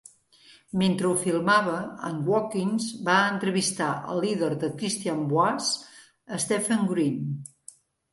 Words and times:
Mentre 0.81 1.07
ho 1.09 1.17
filmava, 1.23 1.73
en 2.07 2.15
Watkins 2.29 2.87
va 3.09 3.17
entrevistar 3.33 3.89
el 4.13 4.23
líder 4.25 4.49
de 4.63 4.71
"Christian 4.79 5.21
Voice", 5.35 6.39
Stephen 6.45 6.89
Green. 6.95 7.21